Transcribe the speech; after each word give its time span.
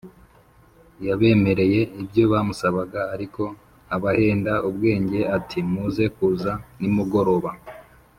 Yabemereye 1.07 1.81
ibyo 2.01 2.23
bamusabaga, 2.31 3.01
ariko 3.15 3.43
abahenda 3.95 4.53
ubwenge 4.67 5.19
ati 5.37 5.59
muze 5.71 6.05
kuza 6.15 6.51
nimugoroba 6.79 7.51